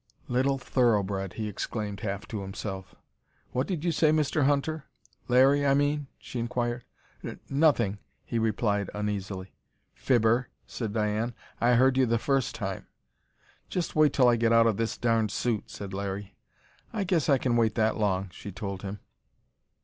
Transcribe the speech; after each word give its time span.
"Little 0.27 0.57
thoroughbred!" 0.57 1.33
he 1.33 1.47
exclaimed, 1.47 1.99
half 1.99 2.27
to 2.29 2.41
himself. 2.41 2.95
"What 3.51 3.67
did 3.67 3.85
you 3.85 3.91
say, 3.91 4.09
Mr. 4.09 4.45
Hunter? 4.45 4.85
Larry, 5.27 5.63
I 5.63 5.75
mean," 5.75 6.07
she 6.17 6.39
inquired. 6.39 6.85
"N 7.23 7.39
nothing," 7.51 7.99
he 8.25 8.39
replied 8.39 8.89
uneasily. 8.95 9.53
"Fibber!" 9.93 10.49
said 10.65 10.91
Diane. 10.91 11.35
"I 11.59 11.75
heard 11.75 11.97
you 11.97 12.07
the 12.07 12.17
first 12.17 12.55
time!" 12.55 12.87
"Just 13.69 13.95
wait 13.95 14.11
till 14.11 14.27
I 14.27 14.37
get 14.37 14.51
out 14.51 14.65
of 14.65 14.77
this 14.77 14.97
darned 14.97 15.29
suit!" 15.29 15.69
said 15.69 15.93
Larry. 15.93 16.33
"I 16.91 17.03
guess 17.03 17.29
I 17.29 17.37
can 17.37 17.55
wait 17.55 17.75
that 17.75 17.95
long!" 17.95 18.29
she 18.31 18.51
told 18.51 18.81
him. 18.81 19.01